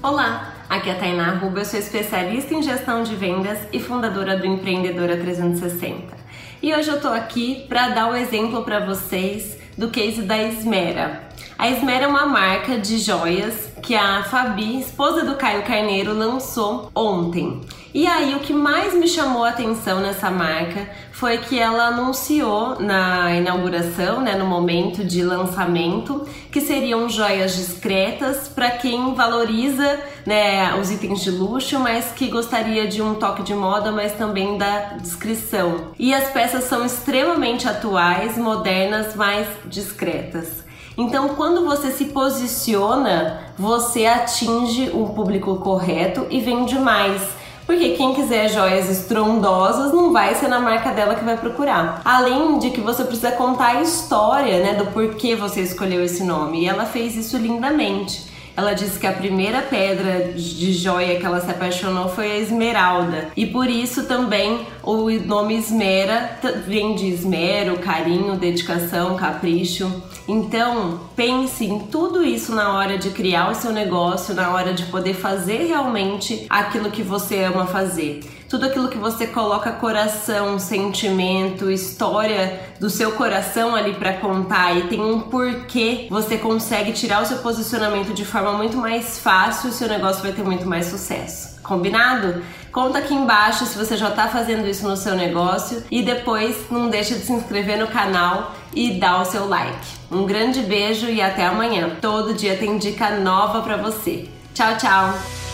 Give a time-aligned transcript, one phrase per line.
[0.00, 4.36] Olá, aqui é a Tainá Ruba, eu sou especialista em gestão de vendas e fundadora
[4.36, 6.16] do Empreendedora 360.
[6.62, 10.40] E hoje eu tô aqui para dar o um exemplo para vocês do case da
[10.40, 11.28] Esmera.
[11.58, 16.90] A Esmera é uma marca de joias que a Fabi, esposa do Caio Carneiro, lançou
[16.94, 17.60] ontem.
[17.94, 22.78] E aí o que mais me chamou a atenção nessa marca foi que ela anunciou
[22.78, 30.74] na inauguração, né, no momento de lançamento, que seriam joias discretas para quem valoriza, né,
[30.78, 34.98] os itens de luxo, mas que gostaria de um toque de moda, mas também da
[35.00, 35.92] descrição.
[35.98, 40.67] E as peças são extremamente atuais, modernas, mas discretas.
[40.98, 47.22] Então, quando você se posiciona, você atinge o público correto e vende mais.
[47.64, 52.02] Porque quem quiser joias estrondosas não vai ser na marca dela que vai procurar.
[52.04, 56.62] Além de que você precisa contar a história, né, do porquê você escolheu esse nome.
[56.62, 58.27] E ela fez isso lindamente.
[58.58, 63.28] Ela disse que a primeira pedra de joia que ela se apaixonou foi a esmeralda.
[63.36, 70.02] E por isso também o nome esmera vem de esmero, carinho, dedicação, capricho.
[70.26, 74.86] Então, pense em tudo isso na hora de criar o seu negócio, na hora de
[74.86, 81.70] poder fazer realmente aquilo que você ama fazer tudo aquilo que você coloca coração, sentimento,
[81.70, 87.26] história do seu coração ali para contar e tem um porquê, você consegue tirar o
[87.26, 91.60] seu posicionamento de forma muito mais fácil o seu negócio vai ter muito mais sucesso.
[91.62, 92.42] Combinado?
[92.72, 96.88] Conta aqui embaixo se você já está fazendo isso no seu negócio e depois não
[96.88, 99.86] deixa de se inscrever no canal e dar o seu like.
[100.10, 101.96] Um grande beijo e até amanhã.
[102.00, 104.28] Todo dia tem dica nova para você.
[104.54, 105.47] Tchau, tchau.